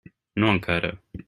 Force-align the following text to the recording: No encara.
No 0.43 0.47
encara. 0.55 0.93